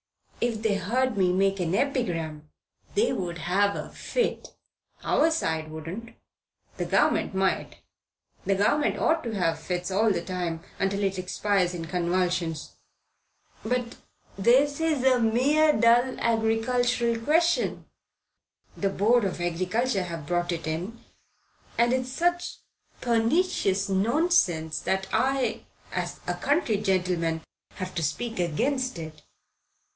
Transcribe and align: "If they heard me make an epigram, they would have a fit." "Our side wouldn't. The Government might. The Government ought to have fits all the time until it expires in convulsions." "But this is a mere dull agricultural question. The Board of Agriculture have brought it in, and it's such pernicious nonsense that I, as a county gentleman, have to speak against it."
"If 0.41 0.63
they 0.63 0.73
heard 0.77 1.15
me 1.15 1.31
make 1.31 1.59
an 1.59 1.75
epigram, 1.75 2.49
they 2.95 3.13
would 3.13 3.37
have 3.37 3.75
a 3.75 3.91
fit." 3.91 4.55
"Our 5.03 5.29
side 5.29 5.69
wouldn't. 5.69 6.15
The 6.77 6.85
Government 6.85 7.35
might. 7.35 7.75
The 8.43 8.55
Government 8.55 8.97
ought 8.97 9.23
to 9.23 9.33
have 9.35 9.59
fits 9.59 9.91
all 9.91 10.11
the 10.11 10.23
time 10.23 10.63
until 10.79 11.03
it 11.03 11.19
expires 11.19 11.75
in 11.75 11.85
convulsions." 11.85 12.71
"But 13.63 13.97
this 14.35 14.79
is 14.81 15.03
a 15.03 15.19
mere 15.19 15.71
dull 15.73 16.15
agricultural 16.19 17.19
question. 17.19 17.85
The 18.75 18.89
Board 18.89 19.23
of 19.23 19.39
Agriculture 19.39 20.05
have 20.05 20.25
brought 20.25 20.51
it 20.51 20.65
in, 20.65 20.99
and 21.77 21.93
it's 21.93 22.09
such 22.11 22.57
pernicious 22.99 23.87
nonsense 23.89 24.79
that 24.79 25.05
I, 25.13 25.65
as 25.91 26.19
a 26.25 26.33
county 26.33 26.77
gentleman, 26.81 27.41
have 27.75 27.93
to 27.93 28.01
speak 28.01 28.39
against 28.39 28.97
it." 28.97 29.21